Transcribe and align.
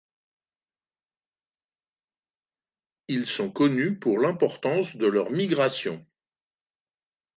Ils 3.07 3.27
sont 3.27 3.51
connus 3.51 3.99
pour 3.99 4.17
l'importance 4.17 4.95
de 4.95 5.05
leurs 5.05 5.29
migrations. 5.29 6.03